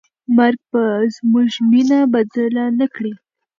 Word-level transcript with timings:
مرګ 0.35 0.59
به 0.71 0.83
زموږ 1.15 1.51
مینه 1.69 1.99
بدله 2.13 2.65
نه 2.79 2.85
کړي. 2.93 3.13